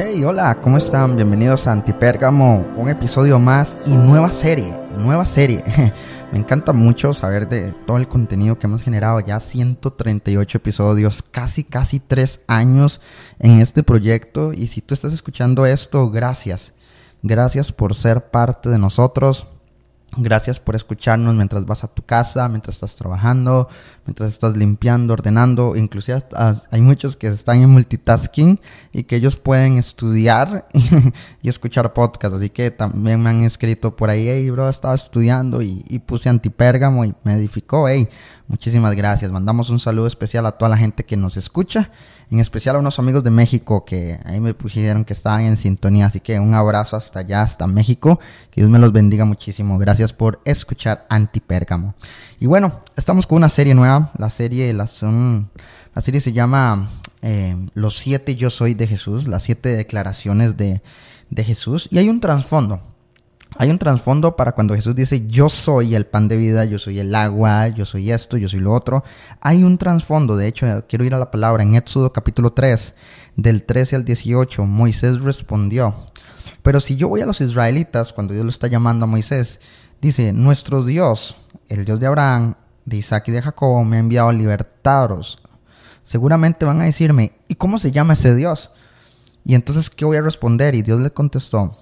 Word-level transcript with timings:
Hey, 0.00 0.22
hola, 0.22 0.60
¿cómo 0.60 0.76
están? 0.76 1.16
Bienvenidos 1.16 1.66
a 1.66 1.72
Antipérgamo, 1.72 2.64
un 2.76 2.88
episodio 2.88 3.40
más 3.40 3.76
y 3.84 3.96
nueva 3.96 4.30
serie, 4.30 4.72
nueva 4.96 5.26
serie. 5.26 5.64
Me 6.32 6.38
encanta 6.38 6.72
mucho 6.72 7.12
saber 7.12 7.48
de 7.48 7.72
todo 7.84 7.96
el 7.96 8.06
contenido 8.06 8.56
que 8.60 8.68
hemos 8.68 8.80
generado, 8.80 9.18
ya 9.18 9.40
138 9.40 10.58
episodios, 10.58 11.24
casi, 11.24 11.64
casi 11.64 11.98
3 11.98 12.42
años 12.46 13.00
en 13.40 13.58
este 13.58 13.82
proyecto. 13.82 14.52
Y 14.52 14.68
si 14.68 14.82
tú 14.82 14.94
estás 14.94 15.12
escuchando 15.12 15.66
esto, 15.66 16.08
gracias. 16.10 16.74
Gracias 17.22 17.72
por 17.72 17.96
ser 17.96 18.30
parte 18.30 18.68
de 18.68 18.78
nosotros. 18.78 19.48
Gracias 20.16 20.58
por 20.58 20.74
escucharnos 20.74 21.34
mientras 21.34 21.66
vas 21.66 21.84
a 21.84 21.88
tu 21.88 22.02
casa, 22.02 22.48
mientras 22.48 22.76
estás 22.76 22.96
trabajando, 22.96 23.68
mientras 24.06 24.30
estás 24.30 24.56
limpiando, 24.56 25.12
ordenando. 25.12 25.76
Inclusive 25.76 26.22
hay 26.70 26.80
muchos 26.80 27.16
que 27.16 27.28
están 27.28 27.60
en 27.60 27.70
multitasking 27.70 28.58
y 28.92 29.04
que 29.04 29.16
ellos 29.16 29.36
pueden 29.36 29.76
estudiar 29.76 30.66
y 31.42 31.48
escuchar 31.48 31.92
podcast. 31.92 32.36
Así 32.36 32.48
que 32.50 32.70
también 32.70 33.22
me 33.22 33.30
han 33.30 33.44
escrito 33.44 33.94
por 33.94 34.08
ahí, 34.08 34.28
hey 34.28 34.50
bro, 34.50 34.68
estaba 34.68 34.94
estudiando 34.94 35.60
y, 35.60 35.84
y 35.88 35.98
puse 35.98 36.28
antipérgamo 36.28 37.04
y 37.04 37.14
me 37.22 37.34
edificó. 37.34 37.86
Hey, 37.86 38.08
muchísimas 38.48 38.96
gracias. 38.96 39.30
Mandamos 39.30 39.68
un 39.68 39.78
saludo 39.78 40.06
especial 40.06 40.46
a 40.46 40.52
toda 40.52 40.70
la 40.70 40.78
gente 40.78 41.04
que 41.04 41.16
nos 41.16 41.36
escucha 41.36 41.90
en 42.30 42.40
especial 42.40 42.76
a 42.76 42.78
unos 42.78 42.98
amigos 42.98 43.24
de 43.24 43.30
México 43.30 43.84
que 43.84 44.20
ahí 44.24 44.38
me 44.40 44.52
pusieron 44.52 45.04
que 45.04 45.14
estaban 45.14 45.42
en 45.42 45.56
sintonía. 45.56 46.06
Así 46.06 46.20
que 46.20 46.38
un 46.38 46.54
abrazo 46.54 46.96
hasta 46.96 47.20
allá, 47.20 47.42
hasta 47.42 47.66
México. 47.66 48.20
Que 48.50 48.60
Dios 48.60 48.70
me 48.70 48.78
los 48.78 48.92
bendiga 48.92 49.24
muchísimo. 49.24 49.78
Gracias 49.78 49.97
por 50.16 50.40
escuchar 50.44 51.06
Antipérgamo. 51.10 51.94
Y 52.38 52.46
bueno, 52.46 52.80
estamos 52.96 53.26
con 53.26 53.36
una 53.36 53.48
serie 53.48 53.74
nueva. 53.74 54.12
La 54.16 54.30
serie, 54.30 54.72
la, 54.72 54.86
son, 54.86 55.50
la 55.94 56.02
serie 56.02 56.20
se 56.20 56.32
llama 56.32 56.88
eh, 57.22 57.56
Los 57.74 57.96
siete 57.96 58.36
yo 58.36 58.50
soy 58.50 58.74
de 58.74 58.86
Jesús, 58.86 59.26
las 59.26 59.42
siete 59.42 59.70
declaraciones 59.76 60.56
de, 60.56 60.82
de 61.30 61.44
Jesús. 61.44 61.88
Y 61.90 61.98
hay 61.98 62.08
un 62.08 62.20
trasfondo. 62.20 62.80
Hay 63.56 63.70
un 63.70 63.78
trasfondo 63.78 64.36
para 64.36 64.52
cuando 64.52 64.74
Jesús 64.74 64.94
dice, 64.94 65.26
yo 65.26 65.48
soy 65.48 65.94
el 65.94 66.06
pan 66.06 66.28
de 66.28 66.36
vida, 66.36 66.64
yo 66.64 66.78
soy 66.78 67.00
el 67.00 67.14
agua, 67.14 67.68
yo 67.68 67.86
soy 67.86 68.12
esto, 68.12 68.36
yo 68.36 68.48
soy 68.48 68.60
lo 68.60 68.72
otro. 68.72 69.02
Hay 69.40 69.64
un 69.64 69.78
trasfondo, 69.78 70.36
de 70.36 70.46
hecho, 70.46 70.84
quiero 70.88 71.04
ir 71.04 71.14
a 71.14 71.18
la 71.18 71.30
palabra 71.30 71.62
en 71.62 71.74
Éxodo 71.74 72.12
capítulo 72.12 72.52
3, 72.52 72.94
del 73.36 73.62
13 73.62 73.96
al 73.96 74.04
18, 74.04 74.64
Moisés 74.64 75.20
respondió, 75.20 75.94
pero 76.62 76.80
si 76.80 76.96
yo 76.96 77.08
voy 77.08 77.20
a 77.20 77.26
los 77.26 77.40
israelitas, 77.40 78.12
cuando 78.12 78.34
Dios 78.34 78.44
lo 78.44 78.50
está 78.50 78.66
llamando 78.66 79.04
a 79.04 79.08
Moisés, 79.08 79.60
dice, 80.00 80.32
nuestro 80.32 80.84
Dios, 80.84 81.36
el 81.68 81.84
Dios 81.84 82.00
de 82.00 82.06
Abraham, 82.06 82.54
de 82.84 82.96
Isaac 82.96 83.28
y 83.28 83.32
de 83.32 83.42
Jacob, 83.42 83.84
me 83.84 83.96
ha 83.96 84.00
enviado 84.00 84.28
a 84.28 84.32
libertaros. 84.32 85.38
Seguramente 86.04 86.64
van 86.64 86.80
a 86.80 86.84
decirme, 86.84 87.32
¿y 87.48 87.54
cómo 87.54 87.78
se 87.78 87.92
llama 87.92 88.14
ese 88.14 88.34
Dios? 88.34 88.70
Y 89.44 89.54
entonces, 89.54 89.90
¿qué 89.90 90.04
voy 90.04 90.16
a 90.16 90.22
responder? 90.22 90.74
Y 90.74 90.82
Dios 90.82 91.00
le 91.00 91.10
contestó, 91.10 91.76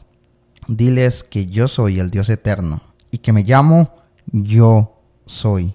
diles 0.68 1.24
que 1.24 1.46
yo 1.46 1.68
soy 1.68 2.00
el 2.00 2.10
Dios 2.10 2.28
eterno 2.28 2.82
y 3.10 3.18
que 3.18 3.32
me 3.32 3.44
llamo 3.44 3.92
yo 4.32 5.00
soy. 5.26 5.74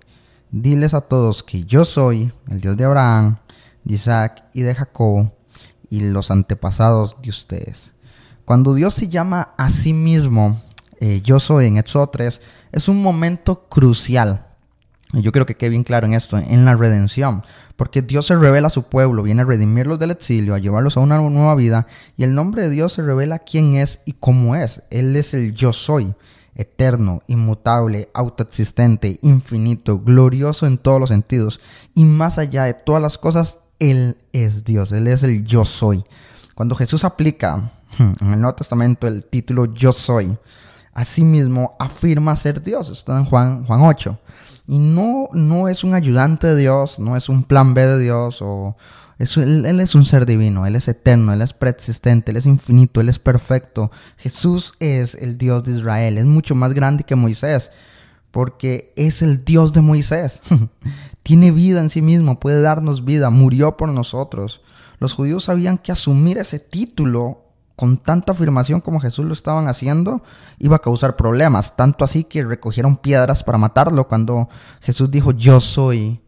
Diles 0.51 0.93
a 0.93 1.01
todos 1.01 1.43
que 1.43 1.63
yo 1.63 1.85
soy 1.85 2.33
el 2.49 2.59
Dios 2.59 2.75
de 2.75 2.85
Abraham, 2.85 3.37
de 3.83 3.95
Isaac 3.95 4.43
y 4.53 4.61
de 4.61 4.75
Jacob 4.75 5.31
y 5.89 6.01
los 6.01 6.31
antepasados 6.31 7.17
de 7.21 7.29
ustedes. 7.29 7.93
Cuando 8.45 8.73
Dios 8.73 8.93
se 8.93 9.07
llama 9.07 9.53
a 9.57 9.69
sí 9.69 9.93
mismo, 9.93 10.61
eh, 11.01 11.19
yo 11.23 11.39
soy 11.39 11.65
en 11.65 11.77
Éxodo 11.77 12.09
3, 12.09 12.39
es 12.71 12.87
un 12.87 13.01
momento 13.01 13.67
crucial. 13.67 14.45
Y 15.13 15.23
yo 15.23 15.31
creo 15.31 15.47
que 15.47 15.57
quede 15.57 15.71
bien 15.71 15.83
claro 15.83 16.05
en 16.05 16.13
esto, 16.13 16.37
en 16.37 16.63
la 16.63 16.75
redención. 16.75 17.41
Porque 17.75 18.03
Dios 18.03 18.27
se 18.27 18.35
revela 18.35 18.67
a 18.67 18.69
su 18.69 18.83
pueblo, 18.83 19.23
viene 19.23 19.41
a 19.41 19.45
redimirlos 19.45 19.97
del 19.97 20.11
exilio, 20.11 20.53
a 20.53 20.59
llevarlos 20.59 20.97
a 20.97 20.99
una 20.99 21.17
nueva 21.17 21.55
vida, 21.55 21.87
y 22.17 22.23
el 22.23 22.35
nombre 22.35 22.61
de 22.61 22.69
Dios 22.69 22.93
se 22.93 23.01
revela 23.01 23.39
quién 23.39 23.73
es 23.73 23.99
y 24.05 24.13
cómo 24.13 24.55
es. 24.55 24.83
Él 24.91 25.15
es 25.15 25.33
el 25.33 25.55
yo 25.55 25.73
soy, 25.73 26.13
eterno, 26.53 27.23
inmutable, 27.25 28.09
autoexistente, 28.13 29.19
infinito, 29.23 29.99
glorioso 29.99 30.67
en 30.67 30.77
todos 30.77 30.99
los 30.99 31.09
sentidos, 31.09 31.59
y 31.95 32.05
más 32.05 32.37
allá 32.37 32.65
de 32.65 32.75
todas 32.75 33.01
las 33.01 33.17
cosas, 33.17 33.57
Él 33.79 34.17
es 34.33 34.63
Dios, 34.63 34.91
Él 34.91 35.07
es 35.07 35.23
el 35.23 35.43
yo 35.45 35.65
soy. 35.65 36.03
Cuando 36.53 36.75
Jesús 36.75 37.03
aplica 37.03 37.71
en 37.97 38.33
el 38.33 38.39
Nuevo 38.39 38.55
Testamento 38.55 39.07
el 39.07 39.25
título 39.25 39.65
yo 39.65 39.93
soy, 39.93 40.37
asimismo 40.93 41.75
afirma 41.79 42.35
ser 42.35 42.61
Dios, 42.61 42.89
está 42.89 43.17
en 43.17 43.25
Juan, 43.25 43.65
Juan 43.65 43.81
8. 43.81 44.19
Y 44.67 44.79
no, 44.79 45.29
no 45.33 45.67
es 45.67 45.83
un 45.83 45.93
ayudante 45.93 46.47
de 46.47 46.55
Dios, 46.55 46.99
no 46.99 47.17
es 47.17 47.29
un 47.29 47.43
plan 47.43 47.73
B 47.73 47.85
de 47.85 47.99
Dios, 47.99 48.41
o 48.41 48.75
él, 49.37 49.65
él, 49.65 49.79
es 49.79 49.93
un 49.93 50.05
ser 50.05 50.25
divino, 50.25 50.65
Él 50.65 50.75
es 50.75 50.87
eterno, 50.87 51.31
Él 51.31 51.41
es 51.41 51.53
preexistente, 51.53 52.31
Él 52.31 52.37
es 52.37 52.45
infinito, 52.45 53.01
Él 53.01 53.09
es 53.09 53.19
perfecto. 53.19 53.91
Jesús 54.17 54.73
es 54.79 55.13
el 55.15 55.37
Dios 55.37 55.63
de 55.63 55.77
Israel, 55.77 56.17
es 56.17 56.25
mucho 56.25 56.55
más 56.55 56.73
grande 56.73 57.03
que 57.03 57.15
Moisés, 57.15 57.69
porque 58.31 58.93
es 58.95 59.21
el 59.21 59.45
Dios 59.45 59.73
de 59.73 59.81
Moisés. 59.81 60.39
Tiene 61.23 61.51
vida 61.51 61.81
en 61.81 61.91
sí 61.91 62.01
mismo, 62.01 62.39
puede 62.39 62.61
darnos 62.61 63.05
vida, 63.05 63.29
murió 63.29 63.77
por 63.77 63.89
nosotros. 63.89 64.61
Los 64.99 65.13
judíos 65.13 65.43
sabían 65.43 65.77
que 65.77 65.91
asumir 65.91 66.37
ese 66.39 66.59
título 66.59 67.50
con 67.81 67.97
tanta 67.97 68.33
afirmación 68.33 68.79
como 68.79 68.99
Jesús 68.99 69.25
lo 69.25 69.33
estaban 69.33 69.67
haciendo, 69.67 70.21
iba 70.59 70.75
a 70.75 70.81
causar 70.83 71.15
problemas. 71.15 71.75
Tanto 71.75 72.05
así 72.05 72.25
que 72.25 72.43
recogieron 72.43 72.95
piedras 72.95 73.43
para 73.43 73.57
matarlo 73.57 74.07
cuando 74.07 74.49
Jesús 74.81 75.09
dijo, 75.09 75.31
yo 75.31 75.59
soy 75.59 76.21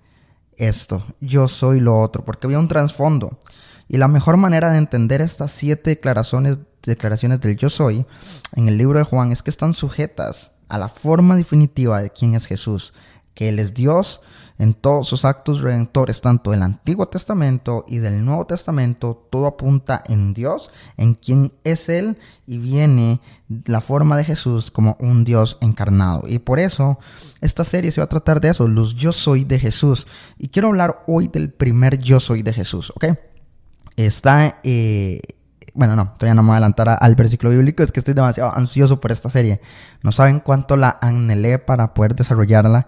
esto, 0.58 1.06
yo 1.22 1.48
soy 1.48 1.80
lo 1.80 2.00
otro, 2.02 2.26
porque 2.26 2.48
había 2.48 2.58
un 2.58 2.68
trasfondo. 2.68 3.38
Y 3.88 3.98
la 3.98 4.08
mejor 4.08 4.38
manera 4.38 4.72
de 4.72 4.80
entender 4.80 5.22
estas 5.22 5.52
siete 5.52 5.92
declaraciones, 5.92 6.58
declaraciones 6.82 7.40
del 7.40 7.56
yo 7.56 7.70
soy 7.70 8.08
en 8.56 8.68
el 8.68 8.76
libro 8.80 8.98
de 8.98 9.06
Juan 9.06 9.32
es 9.32 9.44
que 9.44 9.52
están 9.52 9.76
sujetas 9.76 10.54
a 10.70 10.80
la 10.80 10.90
forma 10.90 11.36
definitiva 11.36 12.02
de 12.02 12.10
quién 12.10 12.34
es 12.34 12.48
Jesús, 12.48 12.96
que 13.36 13.50
Él 13.50 13.60
es 13.60 13.76
Dios, 13.76 14.22
en 14.60 14.74
todos 14.74 15.08
sus 15.08 15.26
actos 15.26 15.62
redentores, 15.62 16.22
tanto 16.22 16.52
del 16.52 16.62
Antiguo 16.62 17.08
Testamento 17.08 17.86
y 17.88 17.98
del 17.98 18.24
Nuevo 18.24 18.46
Testamento, 18.46 19.28
todo 19.30 19.48
apunta 19.48 20.04
en 20.08 20.34
Dios, 20.34 20.70
en 20.98 21.16
quien 21.16 21.54
es 21.64 21.90
Él 21.90 22.18
y 22.46 22.58
viene 22.58 23.20
la 23.66 23.82
forma 23.82 24.18
de 24.18 24.26
Jesús 24.26 24.72
como 24.72 24.98
un 25.00 25.24
Dios 25.24 25.58
encarnado. 25.62 26.24
Y 26.28 26.40
por 26.40 26.60
eso 26.60 27.00
esta 27.42 27.66
serie 27.66 27.92
se 27.92 28.02
va 28.02 28.06
a 28.06 28.10
tratar 28.10 28.42
de 28.42 28.50
eso, 28.50 28.68
los 28.68 28.96
yo 28.96 29.12
soy 29.12 29.44
de 29.44 29.60
Jesús. 29.60 30.08
Y 30.38 30.50
quiero 30.50 30.70
hablar 30.70 31.04
hoy 31.08 31.28
del 31.28 31.50
primer 31.50 32.00
yo 32.00 32.20
soy 32.20 32.44
de 32.44 32.54
Jesús, 32.54 32.92
¿ok? 32.96 33.06
Está... 33.96 34.60
Eh, 34.64 35.22
bueno, 35.76 35.96
no, 35.96 36.14
todavía 36.14 36.36
no 36.36 36.44
me 36.44 36.50
voy 36.50 36.54
a 36.54 36.58
adelantar 36.58 36.98
al 37.00 37.16
versículo 37.16 37.50
bíblico, 37.50 37.82
es 37.82 37.92
que 37.92 38.00
estoy 38.00 38.14
demasiado 38.14 38.56
ansioso 38.56 39.00
por 39.00 39.12
esta 39.12 39.30
serie. 39.30 39.60
No 40.04 40.12
saben 40.12 40.40
cuánto 40.40 40.78
la 40.78 41.00
anhelé 41.02 41.58
para 41.58 41.96
poder 41.96 42.16
desarrollarla. 42.16 42.86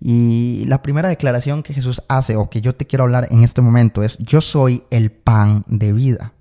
Y 0.00 0.64
la 0.66 0.82
primera 0.82 1.08
declaración 1.08 1.62
que 1.62 1.74
Jesús 1.74 2.02
hace 2.08 2.36
o 2.36 2.48
que 2.50 2.60
yo 2.60 2.74
te 2.74 2.86
quiero 2.86 3.04
hablar 3.04 3.28
en 3.30 3.42
este 3.42 3.62
momento 3.62 4.02
es, 4.02 4.16
yo 4.18 4.40
soy 4.40 4.84
el 4.90 5.10
pan 5.10 5.64
de 5.66 5.92
vida. 5.92 6.32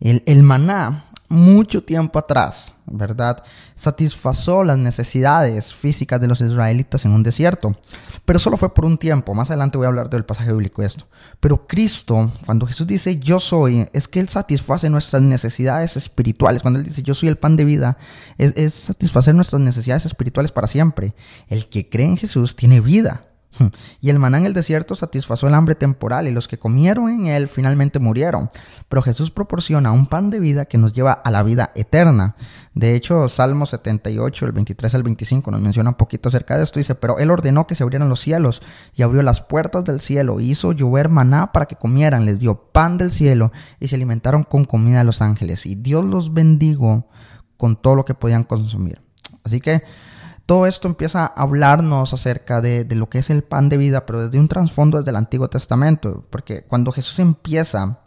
El, 0.00 0.42
maná 0.42 1.04
mucho 1.28 1.80
tiempo 1.80 2.18
atrás, 2.18 2.74
¿verdad? 2.86 3.42
Satisfazó 3.74 4.62
las 4.62 4.78
necesidades 4.78 5.74
físicas 5.74 6.20
de 6.20 6.28
los 6.28 6.40
israelitas 6.40 7.04
en 7.04 7.12
un 7.12 7.22
desierto, 7.22 7.76
pero 8.24 8.38
solo 8.38 8.56
fue 8.56 8.72
por 8.74 8.84
un 8.84 8.98
tiempo. 8.98 9.34
Más 9.34 9.50
adelante 9.50 9.78
voy 9.78 9.86
a 9.86 9.88
hablar 9.88 10.10
del 10.10 10.24
pasaje 10.24 10.52
bíblico 10.52 10.82
esto. 10.82 11.06
Pero 11.40 11.66
Cristo, 11.66 12.30
cuando 12.44 12.66
Jesús 12.66 12.86
dice 12.86 13.18
yo 13.18 13.40
soy, 13.40 13.88
es 13.92 14.06
que 14.06 14.20
Él 14.20 14.28
satisface 14.28 14.90
nuestras 14.90 15.22
necesidades 15.22 15.96
espirituales. 15.96 16.62
Cuando 16.62 16.78
Él 16.78 16.86
dice 16.86 17.02
yo 17.02 17.14
soy 17.14 17.28
el 17.28 17.38
pan 17.38 17.56
de 17.56 17.64
vida, 17.64 17.96
es 18.38 18.74
satisfacer 18.74 19.34
nuestras 19.34 19.62
necesidades 19.62 20.06
espirituales 20.06 20.52
para 20.52 20.68
siempre. 20.68 21.14
El 21.48 21.68
que 21.68 21.88
cree 21.88 22.06
en 22.06 22.18
Jesús 22.18 22.54
tiene 22.54 22.80
vida. 22.80 23.24
Y 24.00 24.10
el 24.10 24.18
maná 24.18 24.38
en 24.38 24.46
el 24.46 24.54
desierto 24.54 24.94
satisfació 24.94 25.48
el 25.48 25.54
hambre 25.54 25.74
temporal 25.74 26.26
y 26.26 26.32
los 26.32 26.48
que 26.48 26.58
comieron 26.58 27.08
en 27.08 27.26
él 27.26 27.48
finalmente 27.48 27.98
murieron. 27.98 28.50
Pero 28.88 29.02
Jesús 29.02 29.30
proporciona 29.30 29.92
un 29.92 30.06
pan 30.06 30.30
de 30.30 30.38
vida 30.38 30.66
que 30.66 30.78
nos 30.78 30.92
lleva 30.92 31.12
a 31.12 31.30
la 31.30 31.42
vida 31.42 31.72
eterna. 31.74 32.36
De 32.74 32.94
hecho, 32.94 33.28
Salmo 33.28 33.66
78, 33.66 34.46
el 34.46 34.52
23 34.52 34.94
al 34.94 35.02
25, 35.02 35.50
nos 35.50 35.60
menciona 35.60 35.90
un 35.90 35.96
poquito 35.96 36.28
acerca 36.28 36.56
de 36.56 36.64
esto. 36.64 36.78
Dice, 36.78 36.94
pero 36.94 37.18
Él 37.18 37.30
ordenó 37.30 37.66
que 37.66 37.74
se 37.74 37.82
abrieran 37.82 38.08
los 38.08 38.20
cielos 38.20 38.62
y 38.94 39.02
abrió 39.02 39.22
las 39.22 39.40
puertas 39.42 39.84
del 39.84 40.00
cielo, 40.00 40.40
hizo 40.40 40.72
llover 40.72 41.08
maná 41.08 41.52
para 41.52 41.66
que 41.66 41.76
comieran, 41.76 42.26
les 42.26 42.38
dio 42.38 42.70
pan 42.72 42.98
del 42.98 43.12
cielo 43.12 43.52
y 43.80 43.88
se 43.88 43.96
alimentaron 43.96 44.42
con 44.42 44.64
comida 44.64 44.98
de 44.98 45.04
los 45.04 45.22
ángeles. 45.22 45.66
Y 45.66 45.74
Dios 45.74 46.04
los 46.04 46.34
bendigo 46.34 47.08
con 47.56 47.76
todo 47.80 47.94
lo 47.94 48.04
que 48.04 48.14
podían 48.14 48.44
consumir. 48.44 49.00
Así 49.42 49.60
que 49.60 49.82
todo 50.46 50.66
esto 50.66 50.88
empieza 50.88 51.24
a 51.24 51.42
hablarnos 51.42 52.14
acerca 52.14 52.60
de, 52.60 52.84
de, 52.84 52.94
lo 52.94 53.08
que 53.08 53.18
es 53.18 53.30
el 53.30 53.42
pan 53.42 53.68
de 53.68 53.76
vida, 53.76 54.06
pero 54.06 54.22
desde 54.22 54.38
un 54.38 54.48
trasfondo 54.48 54.98
desde 54.98 55.10
el 55.10 55.16
Antiguo 55.16 55.48
Testamento, 55.48 56.24
porque 56.30 56.62
cuando 56.62 56.92
Jesús 56.92 57.18
empieza 57.18 57.98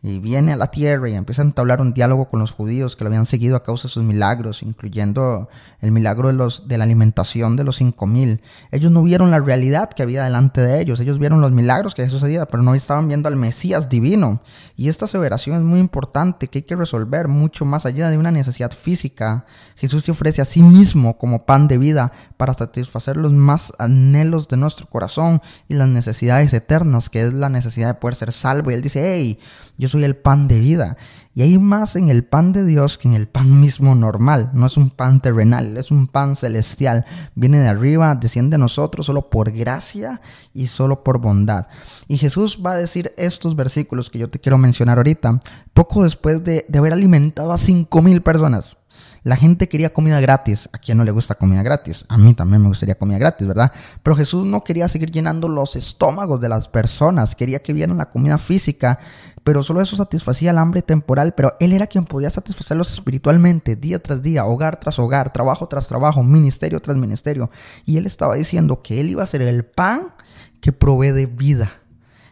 y 0.00 0.20
viene 0.20 0.52
a 0.52 0.56
la 0.56 0.70
tierra 0.70 1.08
y 1.08 1.14
empieza 1.14 1.42
a 1.42 1.44
entablar 1.44 1.80
un 1.80 1.92
diálogo 1.92 2.28
con 2.28 2.38
los 2.38 2.52
judíos 2.52 2.94
que 2.94 3.02
lo 3.02 3.08
habían 3.08 3.26
seguido 3.26 3.56
a 3.56 3.64
causa 3.64 3.88
de 3.88 3.94
sus 3.94 4.04
milagros, 4.04 4.62
incluyendo 4.62 5.48
el 5.80 5.90
milagro 5.90 6.28
de, 6.28 6.34
los, 6.34 6.68
de 6.68 6.78
la 6.78 6.84
alimentación 6.84 7.56
de 7.56 7.64
los 7.64 7.76
cinco 7.76 8.06
mil. 8.06 8.40
Ellos 8.70 8.92
no 8.92 9.02
vieron 9.02 9.30
la 9.30 9.40
realidad 9.40 9.90
que 9.90 10.02
había 10.02 10.24
delante 10.24 10.60
de 10.60 10.80
ellos, 10.80 11.00
ellos 11.00 11.18
vieron 11.18 11.40
los 11.40 11.50
milagros 11.50 11.94
que 11.94 12.02
hacía, 12.02 12.46
pero 12.46 12.62
no 12.62 12.74
estaban 12.74 13.08
viendo 13.08 13.28
al 13.28 13.36
Mesías 13.36 13.88
divino. 13.88 14.40
Y 14.76 14.88
esta 14.88 15.06
aseveración 15.06 15.56
es 15.56 15.62
muy 15.62 15.80
importante, 15.80 16.46
que 16.46 16.58
hay 16.58 16.62
que 16.62 16.76
resolver 16.76 17.26
mucho 17.26 17.64
más 17.64 17.84
allá 17.84 18.08
de 18.08 18.18
una 18.18 18.30
necesidad 18.30 18.70
física. 18.70 19.46
Jesús 19.76 20.04
se 20.04 20.12
ofrece 20.12 20.42
a 20.42 20.44
sí 20.44 20.62
mismo 20.62 21.18
como 21.18 21.44
pan 21.44 21.66
de 21.66 21.78
vida 21.78 22.12
para 22.36 22.54
satisfacer 22.54 23.16
los 23.16 23.32
más 23.32 23.72
anhelos 23.78 24.46
de 24.46 24.56
nuestro 24.56 24.86
corazón 24.86 25.42
y 25.68 25.74
las 25.74 25.88
necesidades 25.88 26.52
eternas, 26.52 27.10
que 27.10 27.22
es 27.22 27.32
la 27.32 27.48
necesidad 27.48 27.88
de 27.88 27.94
poder 27.94 28.14
ser 28.14 28.32
salvo. 28.32 28.70
Y 28.70 28.74
él 28.74 28.82
dice, 28.82 29.02
hey, 29.02 29.40
yo 29.78 29.88
soy 29.88 30.04
el 30.04 30.16
pan 30.16 30.48
de 30.48 30.58
vida. 30.58 30.96
Y 31.34 31.42
hay 31.42 31.56
más 31.56 31.94
en 31.94 32.08
el 32.08 32.24
pan 32.24 32.50
de 32.50 32.64
Dios 32.64 32.98
que 32.98 33.06
en 33.06 33.14
el 33.14 33.28
pan 33.28 33.60
mismo 33.60 33.94
normal. 33.94 34.50
No 34.54 34.66
es 34.66 34.76
un 34.76 34.90
pan 34.90 35.20
terrenal, 35.20 35.76
es 35.76 35.92
un 35.92 36.08
pan 36.08 36.34
celestial. 36.34 37.06
Viene 37.36 37.60
de 37.60 37.68
arriba, 37.68 38.16
desciende 38.16 38.56
a 38.56 38.58
nosotros 38.58 39.06
solo 39.06 39.30
por 39.30 39.52
gracia 39.52 40.20
y 40.52 40.66
solo 40.66 41.04
por 41.04 41.20
bondad. 41.20 41.68
Y 42.08 42.18
Jesús 42.18 42.60
va 42.64 42.72
a 42.72 42.76
decir 42.76 43.14
estos 43.16 43.54
versículos 43.54 44.10
que 44.10 44.18
yo 44.18 44.28
te 44.28 44.40
quiero 44.40 44.58
mencionar 44.58 44.98
ahorita, 44.98 45.40
poco 45.74 46.02
después 46.02 46.42
de, 46.42 46.66
de 46.68 46.78
haber 46.78 46.92
alimentado 46.92 47.52
a 47.52 47.56
cinco 47.56 48.02
mil 48.02 48.20
personas. 48.20 48.76
La 49.22 49.36
gente 49.36 49.68
quería 49.68 49.92
comida 49.92 50.20
gratis. 50.20 50.68
¿A 50.72 50.78
quién 50.78 50.98
no 50.98 51.04
le 51.04 51.10
gusta 51.10 51.34
comida 51.34 51.62
gratis? 51.62 52.04
A 52.08 52.18
mí 52.18 52.34
también 52.34 52.62
me 52.62 52.68
gustaría 52.68 52.96
comida 52.96 53.18
gratis, 53.18 53.46
¿verdad? 53.46 53.72
Pero 54.02 54.16
Jesús 54.16 54.46
no 54.46 54.62
quería 54.62 54.88
seguir 54.88 55.10
llenando 55.10 55.48
los 55.48 55.76
estómagos 55.76 56.40
de 56.40 56.48
las 56.48 56.68
personas. 56.68 57.34
Quería 57.34 57.60
que 57.60 57.72
vieran 57.72 57.98
la 57.98 58.10
comida 58.10 58.38
física, 58.38 58.98
pero 59.44 59.62
solo 59.62 59.80
eso 59.80 59.96
satisfacía 59.96 60.50
el 60.50 60.58
hambre 60.58 60.82
temporal. 60.82 61.34
Pero 61.34 61.54
Él 61.60 61.72
era 61.72 61.86
quien 61.86 62.04
podía 62.04 62.30
satisfacerlos 62.30 62.92
espiritualmente, 62.92 63.76
día 63.76 64.02
tras 64.02 64.22
día, 64.22 64.44
hogar 64.46 64.78
tras 64.78 64.98
hogar, 64.98 65.32
trabajo 65.32 65.66
tras 65.68 65.88
trabajo, 65.88 66.22
ministerio 66.22 66.80
tras 66.80 66.96
ministerio. 66.96 67.50
Y 67.84 67.96
Él 67.96 68.06
estaba 68.06 68.36
diciendo 68.36 68.82
que 68.82 69.00
Él 69.00 69.10
iba 69.10 69.22
a 69.22 69.26
ser 69.26 69.42
el 69.42 69.64
pan 69.64 70.12
que 70.60 70.72
provee 70.72 71.12
de 71.12 71.26
vida. 71.26 71.70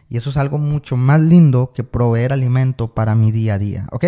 Y 0.09 0.15
eso 0.15 0.29
es 0.29 0.37
algo 0.37 0.57
mucho 0.57 0.95
más 0.95 1.19
lindo 1.19 1.73
que 1.75 1.83
proveer 1.83 2.31
alimento 2.31 2.93
para 2.93 3.13
mi 3.13 3.31
día 3.31 3.55
a 3.55 3.59
día, 3.59 3.87
¿ok? 3.91 4.05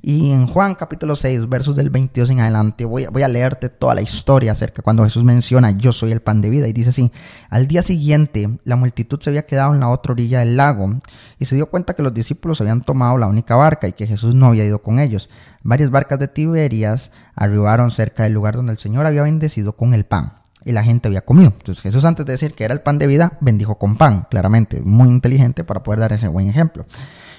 Y 0.00 0.30
en 0.30 0.46
Juan 0.46 0.76
capítulo 0.76 1.16
6, 1.16 1.48
versos 1.48 1.74
del 1.74 1.90
22 1.90 2.30
en 2.30 2.40
adelante, 2.40 2.84
voy 2.84 3.04
a, 3.04 3.10
voy 3.10 3.22
a 3.22 3.28
leerte 3.28 3.68
toda 3.68 3.96
la 3.96 4.02
historia 4.02 4.52
acerca 4.52 4.82
cuando 4.82 5.02
Jesús 5.02 5.24
menciona, 5.24 5.72
yo 5.72 5.92
soy 5.92 6.12
el 6.12 6.22
pan 6.22 6.40
de 6.40 6.50
vida. 6.50 6.68
Y 6.68 6.72
dice 6.72 6.90
así, 6.90 7.10
al 7.48 7.66
día 7.66 7.82
siguiente 7.82 8.58
la 8.62 8.76
multitud 8.76 9.20
se 9.20 9.30
había 9.30 9.44
quedado 9.44 9.74
en 9.74 9.80
la 9.80 9.88
otra 9.88 10.12
orilla 10.12 10.38
del 10.40 10.56
lago 10.56 11.00
y 11.40 11.46
se 11.46 11.56
dio 11.56 11.66
cuenta 11.66 11.94
que 11.94 12.02
los 12.02 12.14
discípulos 12.14 12.60
habían 12.60 12.82
tomado 12.82 13.18
la 13.18 13.26
única 13.26 13.56
barca 13.56 13.88
y 13.88 13.92
que 13.92 14.06
Jesús 14.06 14.36
no 14.36 14.46
había 14.46 14.64
ido 14.64 14.82
con 14.82 15.00
ellos. 15.00 15.28
Varias 15.64 15.90
barcas 15.90 16.20
de 16.20 16.28
Tiberias 16.28 17.10
arribaron 17.34 17.90
cerca 17.90 18.22
del 18.22 18.34
lugar 18.34 18.54
donde 18.54 18.72
el 18.72 18.78
Señor 18.78 19.04
había 19.04 19.22
bendecido 19.22 19.72
con 19.76 19.94
el 19.94 20.04
pan 20.04 20.39
y 20.64 20.72
la 20.72 20.82
gente 20.82 21.08
había 21.08 21.22
comido. 21.22 21.52
Entonces 21.56 21.82
Jesús 21.82 22.04
antes 22.04 22.26
de 22.26 22.32
decir 22.32 22.54
que 22.54 22.64
era 22.64 22.74
el 22.74 22.80
pan 22.80 22.98
de 22.98 23.06
vida, 23.06 23.38
bendijo 23.40 23.76
con 23.76 23.96
pan, 23.96 24.26
claramente, 24.30 24.80
muy 24.80 25.08
inteligente 25.08 25.64
para 25.64 25.82
poder 25.82 26.00
dar 26.00 26.12
ese 26.12 26.28
buen 26.28 26.48
ejemplo. 26.48 26.86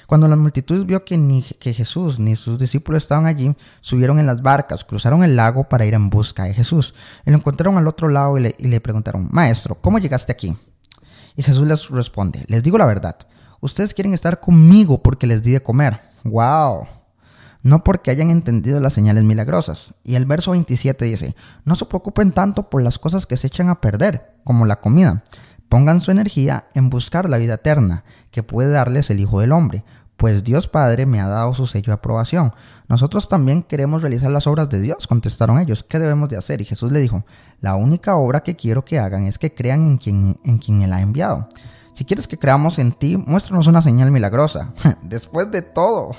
Cuando 0.08 0.28
la 0.28 0.36
multitud 0.36 0.86
vio 0.86 1.06
que 1.06 1.18
ni 1.18 1.42
que 1.42 1.74
Jesús 1.74 2.20
ni 2.20 2.36
sus 2.36 2.60
discípulos 2.60 3.04
estaban 3.04 3.28
allí, 3.28 3.56
subieron 3.80 4.20
en 4.20 4.26
las 4.26 4.42
barcas, 4.42 4.84
cruzaron 4.84 5.24
el 5.24 5.38
lago 5.38 5.70
para 5.70 5.86
ir 5.86 5.94
en 5.94 6.10
busca 6.10 6.44
de 6.44 6.54
Jesús. 6.54 6.94
Y 7.26 7.32
lo 7.32 7.38
encontraron 7.38 7.78
al 7.78 7.88
otro 7.88 8.10
lado 8.10 8.38
y 8.38 8.42
le, 8.42 8.56
y 8.60 8.68
le 8.68 8.82
preguntaron, 8.82 9.30
Maestro, 9.32 9.80
¿cómo 9.80 10.00
llegaste 10.00 10.34
aquí? 10.34 10.54
Y 11.38 11.44
Jesús 11.44 11.66
les 11.66 11.88
responde, 11.90 12.44
les 12.48 12.62
digo 12.62 12.78
la 12.78 12.86
verdad, 12.86 13.16
ustedes 13.62 13.94
quieren 13.94 14.14
estar 14.14 14.42
conmigo 14.42 15.02
porque 15.02 15.28
les 15.28 15.42
di 15.42 15.52
de 15.52 15.64
comer. 15.64 16.02
¡Wow! 16.26 17.01
No 17.64 17.84
porque 17.84 18.12
hayan 18.12 18.30
entendido 18.30 18.80
las 18.80 18.94
señales 18.94 19.24
milagrosas. 19.24 19.94
Y 20.04 20.16
el 20.16 20.26
verso 20.26 20.52
27 20.52 21.06
dice, 21.06 21.36
no 21.66 21.76
se 21.76 21.86
preocupen 21.86 22.32
tanto 22.32 22.70
por 22.70 22.82
las 22.82 23.00
cosas 23.00 23.26
que 23.26 23.38
se 23.38 23.48
echan 23.48 23.70
a 23.70 23.82
perder, 23.82 24.34
como 24.44 24.66
la 24.66 24.80
comida. 24.80 25.24
Pongan 25.70 26.02
su 26.02 26.12
energía 26.12 26.68
en 26.74 26.90
buscar 26.90 27.30
la 27.30 27.38
vida 27.38 27.56
eterna, 27.56 28.04
que 28.32 28.44
puede 28.44 28.72
darles 28.72 29.10
el 29.10 29.20
Hijo 29.20 29.40
del 29.40 29.52
Hombre, 29.52 29.84
pues 30.22 30.44
Dios 30.44 30.68
Padre 30.68 31.08
me 31.08 31.20
ha 31.20 31.28
dado 31.28 31.56
su 31.56 31.66
sello 31.66 31.88
de 31.88 31.94
aprobación. 31.94 32.54
Nosotros 32.88 33.28
también 33.28 33.64
queremos 33.64 34.04
realizar 34.04 34.30
las 34.30 34.46
obras 34.46 34.70
de 34.70 34.80
Dios, 34.80 35.08
contestaron 35.08 35.58
ellos. 35.58 35.84
¿Qué 35.84 35.98
debemos 35.98 36.30
de 36.30 36.38
hacer? 36.38 36.62
Y 36.62 36.66
Jesús 36.66 36.92
le 36.92 37.00
dijo, 37.00 37.26
la 37.60 37.74
única 37.74 38.16
obra 38.16 38.42
que 38.42 38.56
quiero 38.56 38.86
que 38.86 39.00
hagan 39.00 39.26
es 39.26 39.40
que 39.40 39.56
crean 39.56 39.82
en 39.82 39.98
quien, 39.98 40.40
en 40.44 40.60
quien 40.60 40.84
Él 40.84 40.94
ha 40.94 41.02
enviado. 41.02 41.50
Si 41.94 42.06
quieres 42.06 42.28
que 42.28 42.38
creamos 42.38 42.78
en 42.78 42.92
ti, 42.92 43.18
muéstranos 43.18 43.66
una 43.66 43.82
señal 43.82 44.12
milagrosa. 44.12 44.74
Después 45.02 45.52
de 45.52 45.64
todo, 45.64 46.12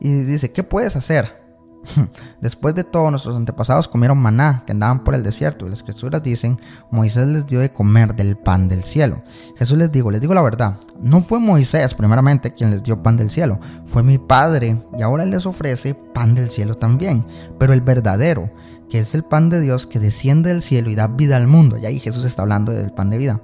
y 0.00 0.24
dice, 0.24 0.50
¿qué 0.50 0.64
puedes 0.64 0.96
hacer? 0.96 1.40
Después 2.40 2.74
de 2.74 2.84
todo, 2.84 3.10
nuestros 3.10 3.36
antepasados 3.36 3.88
comieron 3.88 4.18
maná 4.18 4.64
que 4.66 4.72
andaban 4.72 5.04
por 5.04 5.14
el 5.14 5.22
desierto. 5.22 5.66
Y 5.66 5.70
las 5.70 5.80
escrituras 5.80 6.22
dicen, 6.22 6.58
Moisés 6.90 7.26
les 7.26 7.46
dio 7.46 7.60
de 7.60 7.70
comer 7.70 8.14
del 8.14 8.36
pan 8.36 8.68
del 8.68 8.84
cielo. 8.84 9.22
Jesús 9.56 9.78
les 9.78 9.92
dijo, 9.92 10.10
les 10.10 10.20
digo 10.20 10.34
la 10.34 10.42
verdad, 10.42 10.78
no 11.00 11.22
fue 11.22 11.38
Moisés 11.38 11.94
primeramente 11.94 12.52
quien 12.52 12.70
les 12.70 12.82
dio 12.82 13.02
pan 13.02 13.16
del 13.16 13.30
cielo, 13.30 13.58
fue 13.86 14.02
mi 14.02 14.18
Padre 14.18 14.82
y 14.98 15.02
ahora 15.02 15.24
les 15.24 15.46
ofrece 15.46 15.94
pan 15.94 16.34
del 16.34 16.50
cielo 16.50 16.74
también. 16.74 17.26
Pero 17.58 17.72
el 17.72 17.80
verdadero, 17.80 18.50
que 18.88 18.98
es 18.98 19.14
el 19.14 19.22
pan 19.22 19.50
de 19.50 19.60
Dios 19.60 19.86
que 19.86 20.00
desciende 20.00 20.50
del 20.50 20.62
cielo 20.62 20.90
y 20.90 20.94
da 20.94 21.06
vida 21.06 21.36
al 21.36 21.46
mundo. 21.46 21.78
Y 21.78 21.86
ahí 21.86 22.00
Jesús 22.00 22.24
está 22.24 22.42
hablando 22.42 22.72
del 22.72 22.92
pan 22.92 23.10
de 23.10 23.18
vida. 23.18 23.40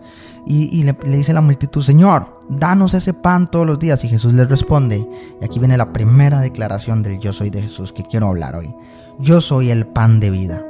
Y, 0.49 0.85
le, 0.85 0.97
le, 1.05 1.17
dice 1.17 1.33
a 1.33 1.35
la 1.35 1.41
multitud, 1.41 1.83
Señor, 1.83 2.36
danos 2.49 2.95
ese 2.95 3.15
pan 3.15 3.51
todos 3.51 3.67
los 3.67 3.79
días. 3.79 4.05
Y 4.05 4.09
Jesús 4.09 4.33
les 4.35 4.49
responde, 4.49 5.09
y 5.41 5.45
aquí 5.45 5.59
viene 5.59 5.77
la 5.77 5.93
primera 5.93 6.41
declaración 6.41 7.03
del 7.03 7.19
yo 7.19 7.33
soy 7.33 7.51
de 7.51 7.63
Jesús 7.63 7.93
que 7.93 8.05
quiero 8.05 8.29
hablar 8.29 8.57
hoy. 8.57 8.75
Yo 9.19 9.41
soy 9.41 9.71
el 9.71 9.87
pan 9.87 10.21
de 10.21 10.31
vida. 10.31 10.63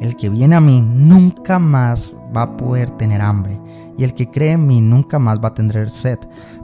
El 0.00 0.16
que 0.16 0.28
viene 0.28 0.56
a 0.56 0.60
mí 0.60 0.82
nunca 0.82 1.58
más 1.58 2.16
va 2.36 2.42
a 2.42 2.56
poder 2.56 2.90
tener 2.90 3.20
hambre. 3.20 3.60
Y 3.96 4.04
el 4.04 4.14
que 4.14 4.30
cree 4.30 4.52
en 4.52 4.66
mí 4.66 4.80
nunca 4.80 5.18
más 5.18 5.40
va 5.40 5.48
a 5.48 5.54
tener 5.54 5.88
sed. 5.88 6.18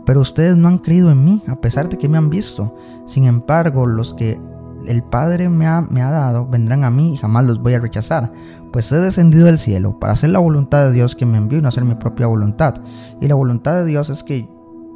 Pero 0.05 0.21
ustedes 0.21 0.57
no 0.57 0.69
han 0.69 0.79
creído 0.79 1.11
en 1.11 1.25
mí, 1.25 1.43
a 1.47 1.61
pesar 1.61 1.89
de 1.89 1.97
que 1.97 2.09
me 2.09 2.19
han 2.19 2.29
visto. 2.29 2.75
Sin 3.07 3.25
embargo, 3.25 3.87
los 3.87 4.15
que 4.15 4.41
el 4.87 5.03
Padre 5.03 5.49
me 5.49 5.67
ha, 5.67 5.83
me 5.83 6.03
ha 6.03 6.11
dado 6.11 6.47
vendrán 6.47 6.85
a 6.85 6.91
mí 6.91 7.15
y 7.15 7.17
jamás 7.17 7.45
los 7.45 7.61
voy 7.61 7.75
a 7.75 7.81
rechazar, 7.81 8.33
pues 8.73 8.91
he 8.93 8.97
descendido 8.97 9.47
del 9.47 9.59
cielo 9.59 9.99
para 9.99 10.15
hacer 10.15 10.31
la 10.31 10.39
voluntad 10.39 10.87
de 10.87 10.93
Dios 10.93 11.15
que 11.15 11.27
me 11.27 11.39
envió 11.39 11.59
y 11.59 11.63
no 11.63 11.69
hacer 11.69 11.85
mi 11.85 11.95
propia 11.95 12.27
voluntad. 12.27 12.75
Y 13.21 13.29
la 13.29 13.35
voluntad 13.35 13.75
de 13.75 13.85
Dios 13.85 14.11
es 14.11 14.23
que 14.23 14.49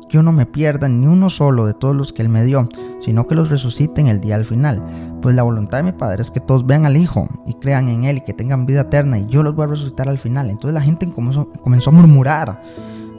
yo 0.09 0.23
no 0.23 0.33
me 0.33 0.47
pierda 0.47 0.89
ni 0.89 1.07
uno 1.07 1.31
solo 1.31 1.67
de 1.67 1.75
todos 1.75 1.95
los 1.95 2.13
que 2.13 2.23
Él 2.23 2.29
me 2.29 2.45
dio, 2.45 2.69
sino 3.01 3.27
que 3.27 3.35
los 3.35 3.51
resucite 3.51 4.01
en 4.01 4.09
el 4.09 4.21
día 4.21 4.35
al 4.37 4.45
final. 4.45 4.83
Pues 5.23 5.35
la 5.35 5.43
voluntad 5.43 5.79
de 5.79 5.85
mi 5.85 5.93
Padre 5.93 6.23
es 6.23 6.31
que 6.31 6.41
todos 6.41 6.67
vean 6.67 6.87
al 6.87 6.97
Hijo 6.97 7.29
y 7.47 7.55
crean 7.55 7.89
en 7.89 8.05
Él 8.05 8.19
y 8.19 8.21
que 8.23 8.35
tengan 8.35 8.67
vida 8.67 8.83
eterna 8.83 9.19
y 9.19 9.27
yo 9.27 9.43
los 9.43 9.55
voy 9.55 9.65
a 9.65 9.69
resucitar 9.69 10.09
al 10.09 10.19
final. 10.19 10.51
Entonces 10.51 10.75
la 10.75 10.83
gente 10.83 11.11
comenzó, 11.11 11.49
comenzó 11.63 11.91
a 11.91 11.93
murmurar 11.95 12.63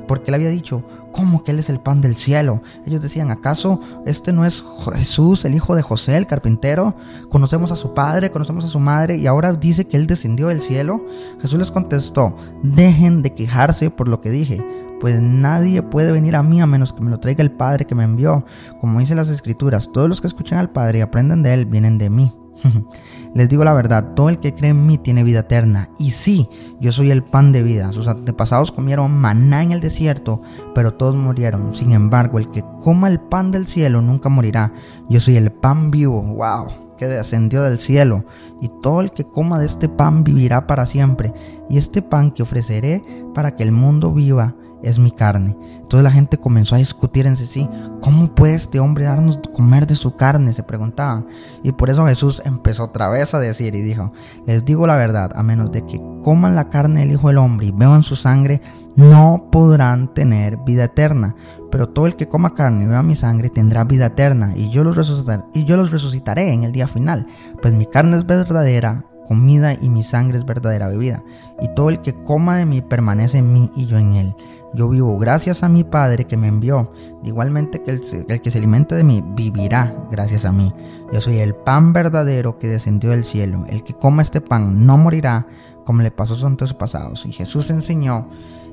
porque 0.07 0.29
Él 0.29 0.35
había 0.35 0.49
dicho, 0.49 0.83
¿Cómo 1.15 1.45
que 1.45 1.51
Él 1.51 1.59
es 1.59 1.69
el 1.69 1.79
pan 1.79 2.01
del 2.01 2.17
cielo? 2.17 2.61
Ellos 2.85 3.01
decían, 3.01 3.31
¿acaso 3.31 3.79
este 4.05 4.33
no 4.33 4.43
es 4.43 4.61
Jesús, 4.95 5.45
el 5.45 5.55
hijo 5.55 5.73
de 5.73 5.81
José, 5.81 6.17
el 6.17 6.27
carpintero? 6.27 6.93
Conocemos 7.29 7.71
a 7.71 7.77
su 7.77 7.93
padre, 7.93 8.31
conocemos 8.31 8.65
a 8.65 8.67
su 8.67 8.81
madre 8.81 9.15
y 9.15 9.25
ahora 9.25 9.53
dice 9.53 9.87
que 9.87 9.95
Él 9.95 10.07
descendió 10.07 10.49
del 10.49 10.61
cielo. 10.61 11.05
Jesús 11.41 11.57
les 11.57 11.71
contestó, 11.71 12.35
dejen 12.63 13.21
de 13.21 13.33
quejarse 13.33 13.91
por 13.91 14.09
lo 14.09 14.19
que 14.19 14.29
dije, 14.29 14.61
pues 14.99 15.19
nadie 15.21 15.81
puede 15.81 16.11
venir 16.11 16.35
a 16.35 16.43
mí 16.43 16.61
a 16.61 16.65
menos 16.65 16.93
que 16.93 17.01
me 17.01 17.11
lo 17.11 17.19
traiga 17.19 17.43
el 17.43 17.51
Padre 17.51 17.85
que 17.85 17.95
me 17.95 18.03
envió. 18.03 18.45
Como 18.81 18.99
dice 18.99 19.15
las 19.15 19.29
escrituras, 19.29 19.91
todos 19.91 20.09
los 20.09 20.21
que 20.21 20.27
escuchan 20.27 20.59
al 20.59 20.69
Padre 20.69 20.99
y 20.99 21.01
aprenden 21.01 21.43
de 21.43 21.53
Él 21.53 21.65
vienen 21.65 21.97
de 21.97 22.09
mí. 22.09 22.31
Les 23.35 23.49
digo 23.49 23.63
la 23.65 23.73
verdad, 23.73 24.13
todo 24.13 24.29
el 24.29 24.39
que 24.39 24.55
cree 24.55 24.71
en 24.71 24.85
mí 24.85 24.97
tiene 24.97 25.23
vida 25.23 25.39
eterna. 25.39 25.89
Y 25.99 26.11
sí, 26.11 26.47
yo 26.79 26.91
soy 26.91 27.11
el 27.11 27.23
pan 27.23 27.51
de 27.51 27.63
vida. 27.63 27.91
Sus 27.91 28.07
antepasados 28.07 28.71
comieron 28.71 29.11
maná 29.11 29.61
en 29.61 29.71
el 29.71 29.81
desierto, 29.81 30.41
pero 30.73 30.93
todos 30.93 31.15
murieron. 31.15 31.75
Sin 31.75 31.91
embargo, 31.91 32.39
el 32.39 32.49
que 32.51 32.63
coma 32.81 33.09
el 33.09 33.19
pan 33.19 33.51
del 33.51 33.67
cielo 33.67 34.01
nunca 34.01 34.29
morirá. 34.29 34.71
Yo 35.09 35.19
soy 35.19 35.35
el 35.35 35.51
pan 35.51 35.91
vivo. 35.91 36.21
¡Wow! 36.21 36.85
que 36.97 37.07
descendió 37.07 37.61
del 37.61 37.79
cielo, 37.79 38.23
y 38.61 38.69
todo 38.81 39.01
el 39.01 39.11
que 39.11 39.25
coma 39.25 39.59
de 39.59 39.65
este 39.65 39.89
pan 39.89 40.23
vivirá 40.23 40.65
para 40.65 40.85
siempre, 40.85 41.33
y 41.69 41.77
este 41.77 42.01
pan 42.01 42.31
que 42.31 42.43
ofreceré 42.43 43.01
para 43.33 43.55
que 43.57 43.63
el 43.63 43.73
mundo 43.73 44.13
viva 44.13 44.55
es 44.85 44.99
mi 44.99 45.11
carne. 45.11 45.57
Entonces 45.81 46.03
la 46.03 46.11
gente 46.11 46.37
comenzó 46.37 46.75
a 46.75 46.79
discutir 46.79 47.27
en 47.27 47.35
sí, 47.35 47.67
¿cómo 48.01 48.33
puede 48.33 48.55
este 48.55 48.79
hombre 48.79 49.05
darnos 49.05 49.39
comer 49.53 49.87
de 49.87 49.95
su 49.95 50.15
carne? 50.15 50.53
Se 50.53 50.63
preguntaban. 50.63 51.27
Y 51.63 51.71
por 51.71 51.89
eso 51.89 52.05
Jesús 52.05 52.41
empezó 52.45 52.85
otra 52.85 53.09
vez 53.09 53.33
a 53.33 53.39
decir 53.39 53.75
y 53.75 53.81
dijo, 53.81 54.13
les 54.45 54.63
digo 54.63 54.87
la 54.87 54.95
verdad, 54.95 55.31
a 55.35 55.43
menos 55.43 55.71
de 55.71 55.85
que 55.85 56.01
coman 56.23 56.55
la 56.55 56.69
carne 56.69 57.01
del 57.01 57.11
Hijo 57.11 57.27
del 57.27 57.37
Hombre 57.37 57.67
y 57.67 57.71
beban 57.71 58.03
su 58.03 58.15
sangre, 58.15 58.61
no 58.95 59.49
podrán 59.51 60.13
tener 60.13 60.57
vida 60.57 60.85
eterna. 60.85 61.35
Pero 61.71 61.89
todo 61.89 62.05
el 62.05 62.15
que 62.15 62.27
coma 62.27 62.53
carne 62.53 62.83
y 62.85 62.87
beba 62.87 63.03
mi 63.03 63.15
sangre 63.15 63.49
tendrá 63.49 63.83
vida 63.83 64.05
eterna, 64.05 64.53
y 64.55 64.69
yo 64.69 64.83
los 64.83 64.95
resucitaré, 64.95 65.43
y 65.53 65.65
yo 65.65 65.75
los 65.75 65.91
resucitaré 65.91 66.53
en 66.53 66.63
el 66.63 66.71
día 66.71 66.87
final. 66.87 67.27
Pues 67.61 67.73
mi 67.73 67.85
carne 67.85 68.17
es 68.17 68.25
verdadera 68.25 69.03
comida 69.27 69.73
y 69.73 69.89
mi 69.89 70.03
sangre 70.03 70.37
es 70.37 70.45
verdadera 70.45 70.87
bebida. 70.87 71.23
Y 71.61 71.67
todo 71.75 71.89
el 71.89 71.99
que 71.99 72.13
coma 72.13 72.57
de 72.57 72.65
mí 72.65 72.81
permanece 72.81 73.39
en 73.39 73.51
mí 73.51 73.71
y 73.75 73.87
yo 73.87 73.97
en 73.97 74.13
él. 74.13 74.35
Yo 74.75 74.89
vivo 74.89 75.17
gracias 75.17 75.63
a 75.63 75.69
mi 75.69 75.83
Padre 75.83 76.25
que 76.25 76.37
me 76.37 76.47
envió. 76.47 76.91
Igualmente 77.23 77.81
que 77.81 77.91
el, 77.91 78.41
que 78.41 78.51
se 78.51 78.57
alimente 78.57 78.93
de 78.93 79.03
mí 79.03 79.23
vivirá 79.35 79.95
gracias 80.11 80.45
a 80.45 80.51
mí. 80.51 80.73
Yo 81.13 81.21
soy 81.21 81.39
el 81.39 81.55
pan 81.55 81.93
verdadero 81.93 82.57
que 82.57 82.67
descendió 82.67 83.11
del 83.11 83.23
cielo. 83.23 83.65
El 83.69 83.83
que 83.83 83.93
coma 83.93 84.21
este 84.21 84.41
pan 84.41 84.85
no 84.85 84.97
morirá 84.97 85.47
como 85.85 86.01
le 86.01 86.11
pasó 86.11 86.33
a 86.33 86.37
sus 86.37 86.45
antepasados. 86.45 87.25
Y 87.25 87.31
Jesús 87.31 87.69
enseñó 87.69 88.27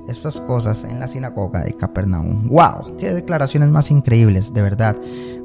estas 0.08 0.40
cosas 0.40 0.82
en 0.84 0.98
la 0.98 1.06
sinagoga 1.06 1.60
de 1.60 1.74
Capernaum. 1.74 2.48
¡Wow! 2.48 2.96
¡Qué 2.98 3.12
declaraciones 3.12 3.68
más 3.68 3.90
increíbles, 3.90 4.52
de 4.52 4.62
verdad! 4.62 4.96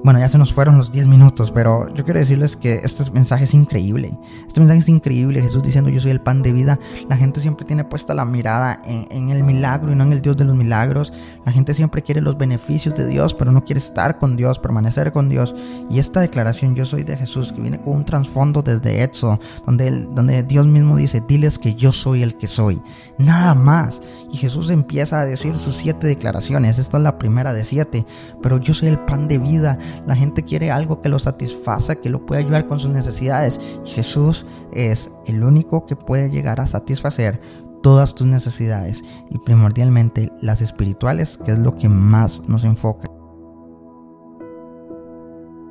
Bueno, 0.04 0.20
ya 0.20 0.30
se 0.30 0.38
nos 0.38 0.54
fueron 0.54 0.78
los 0.78 0.92
10 0.92 1.08
minutos, 1.08 1.52
pero 1.52 1.94
yo 1.94 2.06
quiero 2.06 2.20
decirles 2.20 2.56
que 2.56 2.76
este 2.84 3.10
mensaje 3.12 3.44
es 3.44 3.54
increíble. 3.54 4.18
Este 4.48 4.60
mensaje 4.60 4.80
es 4.80 4.90
increíble. 4.90 5.42
Jesús 5.42 5.64
diciendo 5.64 5.90
yo 5.90 6.00
soy 6.00 6.12
el 6.12 6.22
pan 6.22 6.42
de 6.42 6.54
vida. 6.54 6.80
La 7.10 7.18
gente 7.18 7.42
siempre 7.42 7.66
tiene 7.66 7.84
puesta 7.84 8.14
la 8.14 8.24
mirada 8.24 8.82
en, 8.86 9.30
el 9.30 9.44
milagro 9.44 9.92
y 9.92 9.96
no 9.96 10.04
en 10.04 10.14
el 10.14 10.22
Dios 10.22 10.38
de 10.38 10.46
los 10.46 10.56
milagros. 10.56 11.12
La 11.46 11.52
gente 11.52 11.74
siempre 11.74 12.04
quiere 12.04 12.22
los 12.22 12.38
beneficios 12.38 12.96
de 12.96 13.08
Dios, 13.08 13.34
pero 13.34 13.52
no 13.52 13.66
quiere 13.66 13.80
estar 13.80 14.18
con 14.18 14.38
Dios, 14.38 14.60
permanecer 14.60 15.12
con 15.12 15.30
Dios. 15.30 15.56
Y 15.90 16.00
esta 16.00 16.22
declaración 16.22 16.76
yo 16.76 16.86
soy 16.86 17.04
de 17.04 17.18
Jesús, 17.18 17.52
que 17.52 17.62
viene 17.62 17.80
con 17.82 17.98
un 17.98 18.06
trasfondo 18.06 18.62
desde 18.62 19.04
Éxodo, 19.04 19.40
donde, 19.66 19.92
donde 19.92 20.44
Dios 20.44 20.68
mismo 20.68 20.96
dice, 20.96 21.22
diles 21.28 21.58
que 21.60 21.74
yo 21.74 21.92
soy 21.92 22.24
el 22.24 22.38
que 22.38 22.48
soy. 22.48 22.82
Nada 23.18 23.56
más. 23.56 24.02
Y 24.32 24.38
Jesús 24.38 24.70
empieza 24.70 25.22
a 25.22 25.26
decir 25.26 25.56
sus 25.58 25.76
siete 25.76 26.08
declaraciones. 26.08 26.80
Esta 26.80 26.98
es 26.98 27.04
la 27.04 27.18
primera 27.18 27.54
de 27.54 27.66
siete. 27.66 28.06
Pero 28.42 28.58
yo 28.58 28.74
soy 28.74 28.90
el 28.90 29.00
pan 29.00 29.28
de 29.28 29.38
vida. 29.38 29.78
La 30.06 30.16
gente 30.16 30.44
quiere 30.44 30.72
algo 30.72 31.02
que 31.02 31.10
lo 31.10 31.20
satisfaza, 31.20 31.96
que 31.96 32.10
lo 32.10 32.26
pueda 32.26 32.42
ayudar 32.42 32.68
con 32.68 32.80
sus 32.80 32.92
necesidades. 32.92 33.60
Jesús 33.86 34.46
es 34.74 35.12
el 35.26 35.44
único 35.44 35.86
que 35.86 35.96
puede 35.96 36.30
llegar 36.30 36.60
a 36.60 36.68
satisfacer 36.68 37.40
todas 37.82 38.16
tus 38.16 38.28
necesidades 38.28 39.04
y 39.30 39.38
primordialmente 39.40 40.32
las 40.42 40.62
espirituales, 40.62 41.38
que 41.44 41.52
es 41.52 41.60
lo 41.60 41.78
que 41.78 41.90
más 41.90 42.42
nos 42.48 42.64
enfoca. 42.64 43.10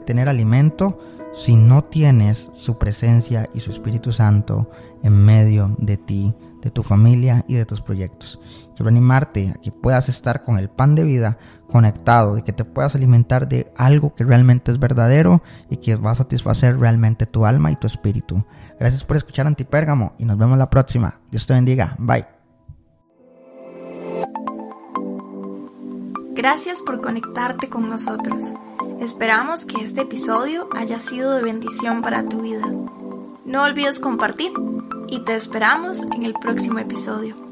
Tener 0.06 0.28
alimento 0.28 0.99
si 1.32 1.56
no 1.56 1.85
tienes 1.85 2.49
su 2.52 2.78
presencia 2.78 3.46
y 3.52 3.61
su 3.61 3.70
Espíritu 3.70 4.12
Santo 4.12 4.70
en 5.02 5.12
medio 5.12 5.75
de 5.78 5.96
ti 5.96 6.35
de 6.66 6.73
tu 6.73 6.82
familia 6.82 7.44
y 7.46 7.54
de 7.54 7.64
tus 7.64 7.80
proyectos. 7.80 8.40
Quiero 8.75 8.88
animarte 8.88 9.50
a 9.50 9.54
que 9.54 9.70
puedas 9.70 10.08
estar 10.08 10.42
con 10.42 10.58
el 10.58 10.68
pan 10.68 10.96
de 10.96 11.04
vida 11.04 11.38
conectado, 11.70 12.35
de 12.35 12.42
que 12.42 12.52
te 12.52 12.64
puedas 12.64 12.96
alimentar 12.96 13.49
de 13.49 13.73
algo 13.76 14.16
que 14.16 14.25
realmente 14.25 14.73
es 14.73 14.80
verdadero 14.80 15.42
y 15.70 15.76
que 15.76 15.94
va 15.94 16.11
a 16.11 16.16
satisfacer 16.16 16.78
realmente 16.78 17.26
tu 17.26 17.46
alma 17.46 17.70
y 17.70 17.76
tu 17.76 17.87
espíritu. 17.87 18.44
Gracias 18.80 19.04
por 19.04 19.16
escuchar 19.16 19.46
Antipérgamo 19.46 20.14
y 20.18 20.25
nos 20.25 20.37
vemos 20.37 20.58
la 20.58 20.68
próxima. 20.68 21.20
Dios 21.30 21.46
te 21.46 21.54
bendiga. 21.54 21.94
Bye. 21.99 22.26
Gracias 26.35 26.82
por 26.82 27.00
conectarte 27.00 27.68
con 27.68 27.88
nosotros. 27.88 28.42
Esperamos 29.00 29.64
que 29.64 29.85
este 29.85 30.00
episodio 30.02 30.68
haya 30.76 30.99
sido 30.99 31.32
de 31.37 31.42
bendición 31.42 32.02
para 32.02 32.28
tu 32.28 32.42
vida. 32.42 32.66
No 33.47 33.62
olvides 33.62 34.00
compartir 34.00 34.50
y 35.07 35.21
te 35.21 35.37
esperamos 35.37 36.03
en 36.03 36.25
el 36.25 36.35
próximo 36.35 36.81
episodio. 36.81 37.46